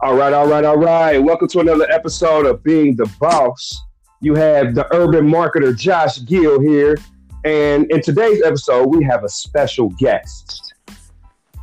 [0.00, 1.16] All right, all right, all right.
[1.16, 3.80] Welcome to another episode of Being the Boss.
[4.20, 6.98] You have the urban marketer Josh Gill here.
[7.46, 10.74] And in today's episode, we have a special guest,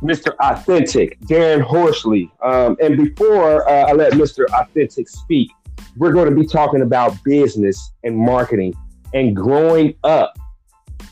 [0.02, 0.34] Mr.
[0.40, 2.28] Authentic, Darren Horsley.
[2.42, 4.46] Um, and before uh, I let Mr.
[4.52, 5.52] Authentic speak,
[5.96, 8.74] we're going to be talking about business and marketing
[9.12, 10.36] and growing up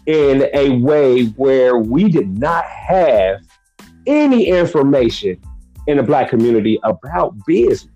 [0.07, 3.43] in a way where we did not have
[4.09, 5.41] any information
[5.87, 7.89] in the black community about business.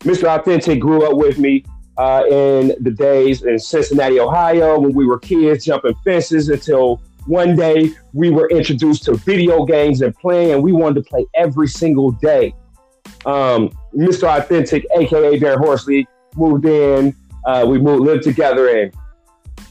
[0.00, 0.24] Mr.
[0.24, 1.64] Authentic grew up with me
[1.96, 7.54] uh, in the days in Cincinnati, Ohio, when we were kids jumping fences until one
[7.54, 11.68] day we were introduced to video games and playing, and we wanted to play every
[11.68, 12.52] single day.
[13.26, 14.24] Um, Mr.
[14.24, 17.14] Authentic, aka Darren Horsley, moved in.
[17.46, 18.92] Uh, we moved, lived together, and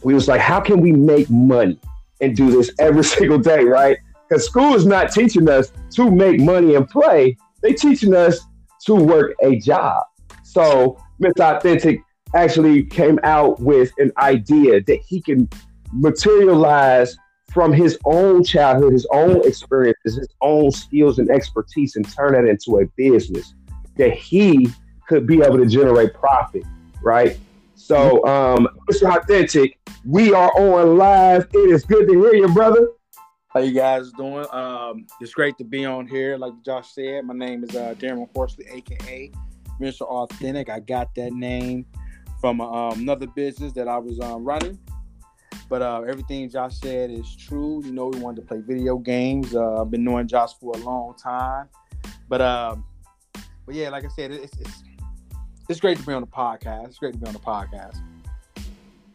[0.03, 1.77] we was like, how can we make money
[2.21, 3.97] and do this every single day, right?
[4.31, 7.35] Because school is not teaching us to make money and play.
[7.61, 8.39] They teaching us
[8.85, 10.05] to work a job.
[10.43, 11.57] So Mr.
[11.57, 12.01] Authentic
[12.33, 15.49] actually came out with an idea that he can
[15.91, 17.17] materialize
[17.51, 22.49] from his own childhood, his own experiences, his own skills and expertise, and turn that
[22.49, 23.53] into a business
[23.97, 24.69] that he
[25.09, 26.63] could be able to generate profit,
[27.03, 27.37] right?
[27.75, 29.13] So, um, Mr.
[29.13, 31.49] Authentic, we are on live.
[31.53, 32.87] It is good to hear you, brother.
[33.53, 34.45] How you guys doing?
[34.53, 36.37] Um, it's great to be on here.
[36.37, 39.29] Like Josh said, my name is uh, Darren Horsley, aka
[39.77, 40.03] Mr.
[40.03, 40.69] Authentic.
[40.69, 41.85] I got that name
[42.39, 44.79] from um, another business that I was um, running.
[45.67, 47.83] But uh, everything Josh said is true.
[47.83, 49.53] You know, we wanted to play video games.
[49.53, 51.67] Uh, I've been knowing Josh for a long time.
[52.29, 52.85] But um,
[53.65, 54.83] but yeah, like I said, it's, it's
[55.67, 56.87] it's great to be on the podcast.
[56.87, 58.01] It's great to be on the podcast.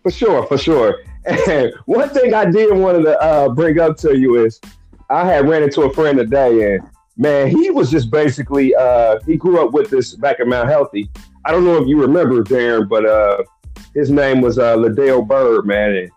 [0.07, 1.03] For sure, for sure.
[1.49, 4.61] And one thing I did want to uh, bring up to you is
[5.11, 9.37] I had ran into a friend today, and man, he was just basically uh, he
[9.37, 11.11] grew up with this back in Mount Healthy.
[11.45, 13.43] I don't know if you remember Darren, but uh,
[13.95, 15.97] his name was uh, Ladale Bird, man.
[15.97, 16.11] And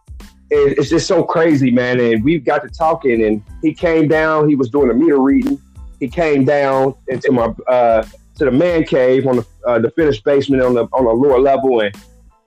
[0.51, 2.00] it, it's just so crazy, man.
[2.00, 4.47] And we got to talking, and he came down.
[4.47, 5.59] He was doing a meter reading.
[6.00, 8.03] He came down into my uh,
[8.35, 11.39] to the man cave on the uh, the finished basement on the on the lower
[11.39, 11.95] level, and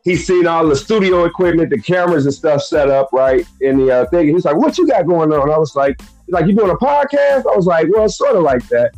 [0.02, 3.90] he's seen all the studio equipment, the cameras and stuff set up right in the
[3.90, 4.26] uh, thing.
[4.26, 6.76] And he's like, "What you got going on?" I was like, "Like you doing a
[6.76, 8.92] podcast?" I was like, "Well, sort of like that."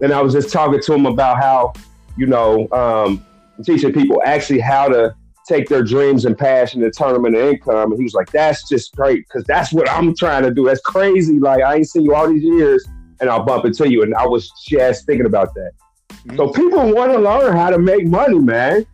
[0.00, 1.72] And I was just talking to him about how
[2.16, 3.24] you know um,
[3.64, 5.14] teaching people actually how to
[5.48, 7.92] take their dreams and passion and turn them into income.
[7.92, 10.64] And he was like, "That's just great because that's what I'm trying to do.
[10.64, 11.38] That's crazy.
[11.38, 12.86] Like I ain't seen you all these years."
[13.18, 14.02] And I'll bump into you.
[14.02, 15.70] And I was just thinking about that.
[16.10, 16.36] Mm-hmm.
[16.36, 18.84] So people want to learn how to make money, man.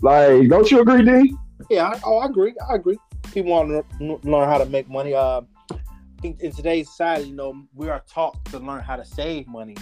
[0.00, 1.34] Like, don't you agree, D?
[1.70, 2.54] Yeah, I, oh, I agree.
[2.70, 2.98] I agree.
[3.32, 5.14] People want to learn how to make money.
[5.14, 5.42] Uh,
[5.72, 9.48] I think in today's society, you know, we are taught to learn how to save
[9.48, 9.76] money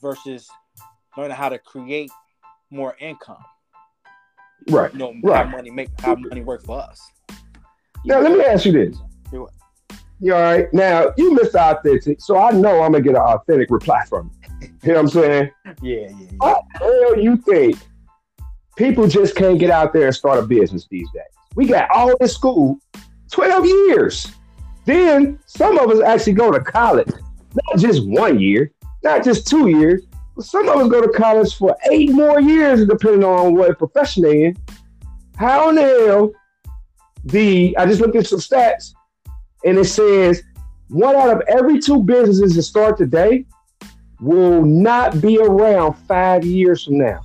[0.00, 0.48] versus
[1.16, 2.10] learning how to create
[2.70, 3.42] more income.
[4.70, 4.92] Right.
[4.92, 5.46] You know, right.
[5.46, 7.00] how money make how money work for us.
[7.28, 7.36] You
[8.14, 8.30] now, know?
[8.30, 8.98] let me ask you this.
[10.20, 10.72] You all right?
[10.72, 11.56] Now, you Mr.
[11.56, 14.30] Authentic, so I know I'm gonna get an authentic reply from
[14.60, 14.68] you.
[14.82, 15.50] You know what I'm saying?
[15.82, 16.08] Yeah, yeah.
[16.08, 16.26] yeah.
[16.38, 17.78] What the hell you think
[18.78, 21.24] people just can't get out there and start a business these days?
[21.56, 22.78] We got all this school,
[23.32, 24.32] 12 years.
[24.86, 27.10] Then some of us actually go to college,
[27.54, 28.70] not just one year,
[29.02, 30.06] not just two years,
[30.36, 34.22] but some of us go to college for eight more years, depending on what profession
[34.22, 34.56] they're in.
[35.36, 36.32] How in the hell
[37.24, 38.94] the I just looked at some stats
[39.64, 40.42] and it says
[40.88, 43.44] one out of every two businesses that start today
[44.20, 47.20] will not be around five years from now.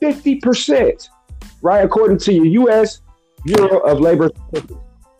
[0.00, 1.08] 50%,
[1.62, 1.84] right?
[1.84, 3.00] According to your U.S.
[3.44, 4.30] Bureau of Labor.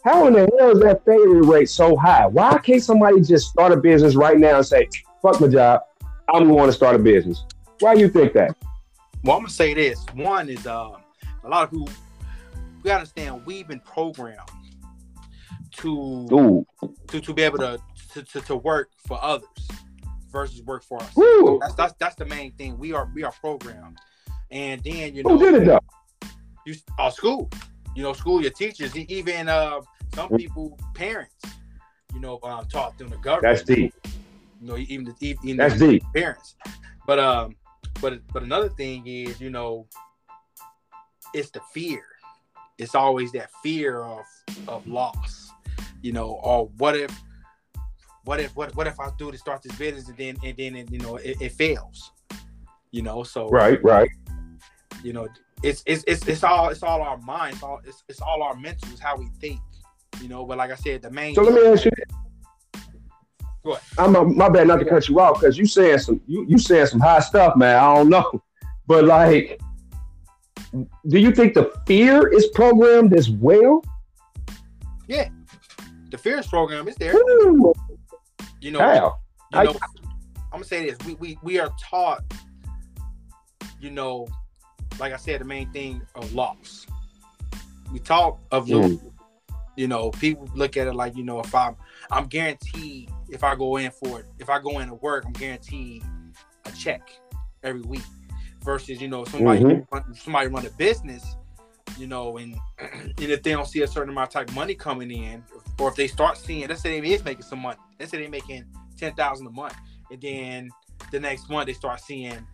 [0.05, 2.27] How in the hell is that failure rate so high?
[2.27, 4.89] Why can't somebody just start a business right now and say,
[5.21, 5.81] fuck my job,
[6.33, 7.45] I'm going to start a business?
[7.81, 8.57] Why do you think that?
[9.25, 10.05] Well, I'm going to say this.
[10.15, 10.93] One is uh,
[11.45, 11.87] a lot of who,
[12.83, 14.39] we understand we've been programmed
[15.79, 16.65] to
[17.09, 17.79] to to be able to,
[18.13, 19.49] to to, to work for others
[20.31, 21.13] versus work for us.
[21.61, 22.79] That's, that's that's the main thing.
[22.79, 23.99] We are we are programmed,
[24.51, 25.81] and then you know who did it though?
[26.65, 27.51] You our school,
[27.95, 29.81] you know, school, your teachers, even uh,
[30.15, 31.35] some people, parents,
[32.13, 33.57] you know, um, taught them the government.
[33.57, 33.95] That's deep.
[34.61, 36.05] You know, even the even that's the deep.
[36.15, 36.57] parents,
[37.07, 37.57] but um,
[38.01, 39.87] but but another thing is, you know,
[41.35, 42.03] it's the fear.
[42.79, 44.25] It's always that fear of
[44.69, 45.47] of loss
[46.07, 47.11] you know, or what if,
[48.25, 50.87] what if, what, what if I do to start this business and then, and then,
[50.91, 52.13] you know, it, it fails,
[52.93, 53.25] you know?
[53.25, 54.09] So, right, right.
[55.07, 55.29] You know,
[55.63, 57.55] it's, it's, it's, it's all, it's all our mind.
[57.55, 59.61] It's all, it's, it's all our mental, it's how we think,
[60.21, 60.45] you know?
[60.45, 61.33] But like I said, the main.
[61.37, 61.93] So let me ask you.
[63.99, 66.57] I'm a, my bad not to cut you off because you saying some you you
[66.59, 67.77] saying some high stuff, man.
[67.77, 68.43] I don't know,
[68.87, 69.61] but like,
[71.09, 73.83] do you think the fear is programmed as well?
[75.09, 75.29] Yeah,
[76.11, 76.89] the fear is programmed.
[76.89, 77.15] is there.
[77.17, 77.73] Ooh,
[78.61, 79.17] You know, how?
[79.53, 79.75] you I- know,
[80.53, 82.23] I'm gonna say this: we, we we are taught,
[83.81, 84.29] you know,
[84.99, 86.87] like I said, the main thing of loss.
[87.93, 88.83] We talk of Mm.
[88.83, 89.13] losing.
[89.77, 91.77] You know, people look at it like you know, if I'm
[92.11, 96.03] I'm guaranteed if I go in for it, if I go into work, I'm guaranteed
[96.65, 97.03] a check
[97.63, 98.03] every week.
[98.65, 99.87] Versus, you know, somebody Mhm.
[99.93, 101.37] run, somebody run a business,
[101.97, 104.75] you know, and and if they don't see a certain amount of type of money
[104.75, 105.45] coming in,
[105.79, 108.29] or if they start seeing, let's say they is making some money, let's say they're
[108.29, 108.65] making
[108.97, 109.75] ten thousand a month,
[110.11, 110.71] and then
[111.13, 112.45] the next month they start seeing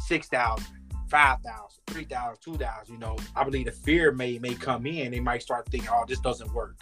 [0.00, 0.66] six thousand,
[1.12, 2.94] five thousand, three thousand, two thousand.
[2.94, 5.12] You know, I believe the fear may may come in.
[5.12, 6.76] They might start thinking, "Oh, this doesn't work."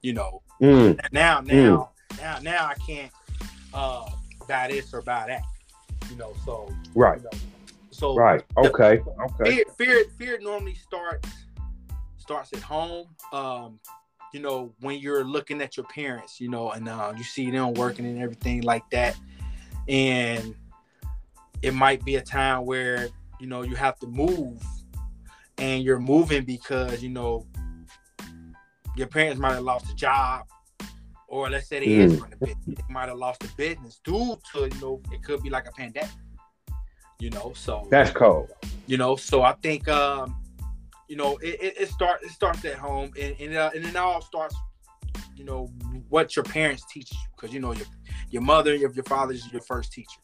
[0.00, 1.90] You know, Mm, now, now,
[2.20, 3.10] now, now I can't
[3.74, 4.08] uh
[4.46, 5.42] buy this or buy that.
[6.08, 7.30] You know, so right, you know,
[7.90, 8.44] so right.
[8.56, 9.50] Okay, okay.
[9.50, 11.28] fear, fear, fear normally starts
[12.18, 13.08] starts at home.
[13.32, 13.80] Um,
[14.32, 17.74] you know, when you're looking at your parents, you know, and uh, you see them
[17.74, 19.16] working and everything like that,
[19.88, 20.54] and
[21.60, 23.08] it might be a time where
[23.42, 24.62] you know you have to move,
[25.58, 27.44] and you're moving because you know
[28.96, 30.46] your parents might have lost a job.
[31.26, 32.10] Or let's say they Mm.
[32.10, 35.66] business, they might have lost a business due to you know it could be like
[35.66, 36.10] a pandemic,
[37.18, 37.52] you know.
[37.56, 38.50] So That's cold.
[38.86, 40.34] you know so i think um
[41.08, 43.96] you know it, it, it starts it starts at home and and, uh, and it
[43.96, 44.54] all starts
[45.36, 45.70] you know
[46.08, 47.86] what your parents teach you because you know your
[48.30, 50.20] your mother your, your father is your first teacher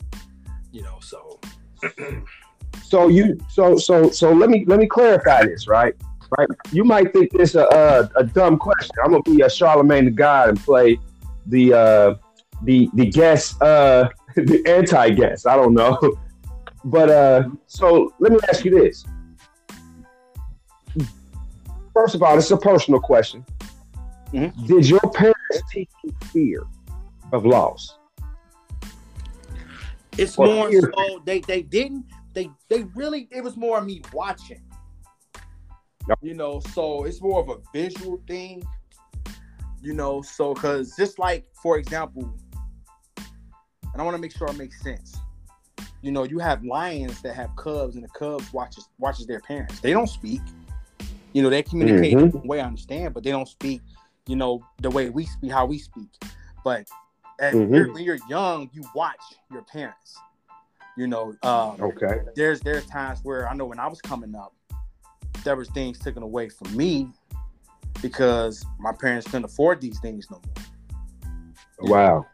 [0.73, 1.41] you know so
[2.83, 5.95] So you so so so let me let me clarify this, right?
[6.37, 6.49] Right.
[6.73, 8.91] You might think this a a, a dumb question.
[9.05, 10.99] I'm gonna be a Charlemagne the God and play
[11.47, 12.15] the uh
[12.65, 15.47] the the guest uh the anti guest.
[15.47, 15.99] I don't know.
[16.85, 19.05] But uh so let me ask you this.
[21.93, 23.45] First of all, this is a personal question.
[24.33, 24.67] Mhm.
[24.67, 26.63] Did your parents teach you fear
[27.33, 27.99] of loss?
[30.17, 30.93] it's Or more fear.
[30.97, 32.05] so they they didn't
[32.39, 34.63] they they really it was more of me watching
[36.09, 36.19] Yep.
[36.23, 38.63] you know so it's more of a visual thing
[39.83, 42.33] you know so because just like for example
[43.93, 45.17] and i want to make sure it makes sense
[46.01, 49.81] you know you have lions that have cubs and the cubs watches watches their parents
[49.81, 50.41] they don't speak
[51.33, 52.31] you know they communicate Mhm.
[52.33, 53.83] the way i understand but they don't speak
[54.29, 56.11] you know the way we speak how we speak
[56.65, 56.89] but
[57.41, 57.75] Mhm.
[57.75, 60.17] you're, when you're young you watch your parents
[60.99, 62.21] you know um, Okay.
[62.35, 64.53] there's there's times where I know when I was coming up,
[65.45, 67.09] there was things taken away from me
[68.03, 70.65] because my parents couldn't afford these things no more.
[71.81, 72.27] Wow.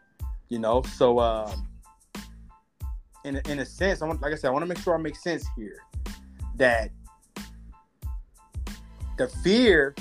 [0.49, 1.67] You know, so um,
[3.23, 4.95] in a, in a sense, I want like I said, I want to make sure
[4.95, 5.77] I make sense here
[6.55, 6.89] that
[9.17, 9.93] the fear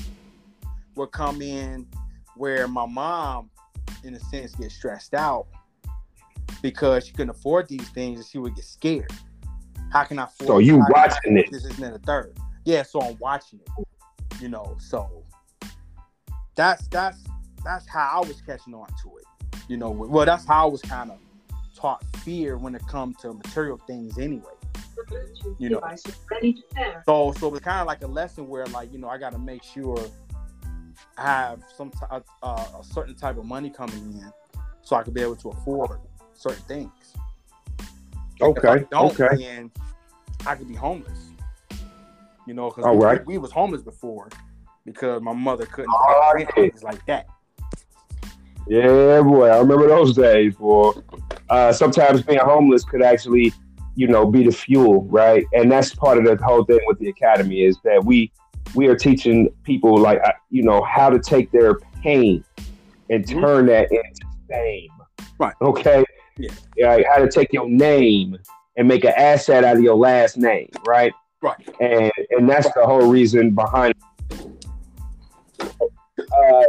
[0.94, 1.86] will come in
[2.36, 3.50] where my mom,
[4.04, 5.48] in a sense, gets stressed out
[6.64, 9.12] because she couldn't afford these things and she would get scared.
[9.92, 11.50] How can I afford So you how can I watching it.
[11.52, 12.38] This isn't a third.
[12.64, 13.86] Yeah, so I'm watching it.
[14.40, 15.24] You know, so
[16.56, 17.22] that's that's
[17.62, 19.58] that's how I was catching on to it.
[19.68, 21.18] You know, well, that's how I was kind of
[21.76, 24.44] taught fear when it comes to material things anyway.
[25.58, 25.80] You know.
[25.80, 27.02] device is ready to pair.
[27.04, 29.38] So so it's kind of like a lesson where like you know I got to
[29.38, 29.98] make sure
[31.18, 34.32] I have some t- uh, a certain type of money coming in
[34.80, 36.00] so I could be able to afford
[36.36, 36.90] certain things.
[38.40, 38.84] Okay.
[38.90, 39.36] don't, Okay.
[39.36, 39.70] then
[40.46, 41.30] I could be homeless.
[42.46, 43.26] You know, because we, right.
[43.26, 44.28] we was homeless before
[44.84, 46.54] because my mother couldn't All pay right.
[46.54, 47.26] things like that.
[48.66, 50.92] Yeah, boy, I remember those days, boy.
[51.50, 53.52] Uh, sometimes being homeless could actually,
[53.94, 55.44] you know, be the fuel, right?
[55.52, 58.32] And that's part of the whole thing with the academy is that we
[58.74, 62.42] we are teaching people like uh, you know how to take their pain
[63.10, 63.40] and Mhm.
[63.40, 64.90] turn that into fame.
[65.38, 65.54] Right.
[65.60, 66.03] Okay.
[66.38, 66.50] Yeah.
[66.76, 66.98] Yeah.
[67.12, 68.38] How to take your name
[68.76, 71.12] and make an asset out of your last name, right?
[71.42, 71.56] Right.
[71.80, 73.94] And and that's the whole reason behind.
[75.60, 76.62] Uh,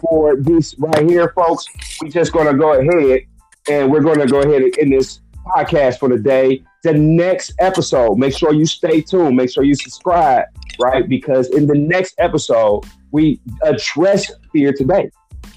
[0.00, 1.64] for this right here, folks,
[2.00, 3.22] We're just gonna go ahead
[3.68, 6.62] and we're gonna go ahead and end this podcast for the day.
[6.82, 9.36] The next episode, make sure you stay tuned.
[9.36, 10.46] Make sure you subscribe,
[10.80, 11.06] right?
[11.06, 15.10] Because in the next episode, we address fear today.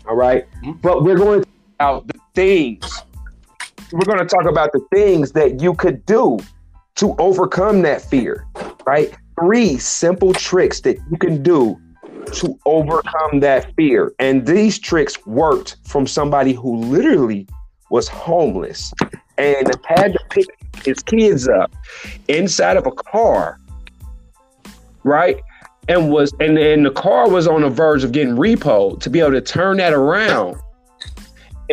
[0.07, 0.45] All right?
[0.63, 0.81] Mhm.
[0.81, 3.03] but we're going to about the things.
[3.93, 6.39] We're going to talk about the things that you could do
[6.95, 8.47] to overcome that fear,
[8.87, 9.15] right?
[9.39, 11.79] Three simple tricks that you can do
[12.33, 14.11] to overcome that fear.
[14.17, 17.47] And these tricks worked from somebody who literally
[17.91, 18.91] was homeless
[19.37, 20.47] and had to pick
[20.83, 21.71] his kids up
[22.27, 23.59] inside of a car,
[25.03, 25.39] right?
[25.87, 29.19] And was and then the car was on the verge of getting repoed to be
[29.19, 30.57] able to turn that around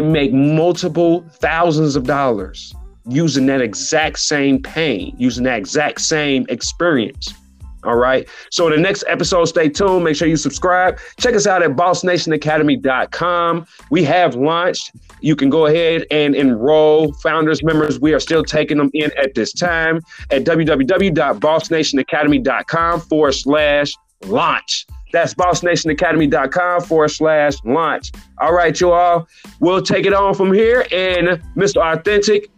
[0.00, 2.74] and make multiple thousands of dollars
[3.08, 7.34] using that exact same pain, using that exact same experience.
[7.82, 8.28] All right.
[8.50, 10.04] So in the next episode, stay tuned.
[10.04, 10.98] Make sure you subscribe.
[11.18, 13.66] Check us out at bossnationacademy.com.
[13.90, 14.90] We have launched.
[15.22, 17.98] You can go ahead and enroll founders members.
[18.00, 23.94] We are still taking them in at this time at www.bossnationacademy.com forward slash
[24.26, 24.86] launch.
[25.12, 28.12] That's bossnationacademy.com forward slash launch.
[28.38, 29.28] All right, you all.
[29.60, 30.86] We'll take it on from here.
[30.92, 31.82] And Mr.
[31.82, 32.48] Authentic,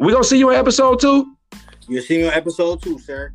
[0.00, 1.34] we gonna see you in episode two.
[1.88, 3.32] You'll see me on episode two, sir.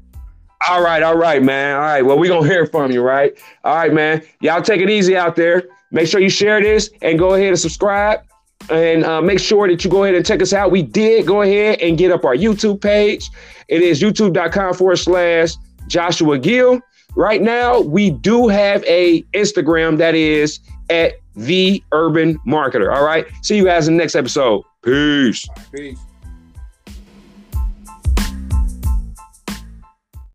[0.70, 1.76] All right, all right, man.
[1.76, 2.02] All right.
[2.04, 3.34] Well, we're gonna hear from you, right?
[3.64, 4.22] All right, man.
[4.42, 5.64] Y'all take it easy out there.
[5.92, 8.22] Make sure you share this and go ahead and subscribe.
[8.70, 10.70] And uh, make sure that you go ahead and check us out.
[10.70, 13.28] We did go ahead and get up our YouTube page.
[13.68, 15.56] It is youtube.com forward slash
[15.88, 16.80] Joshua Gill.
[17.16, 22.94] Right now, we do have a Instagram that is at the Urban Marketer.
[22.94, 23.26] All right.
[23.42, 24.64] See you guys in the next episode.
[24.84, 25.48] Peace.
[25.74, 26.00] Peace.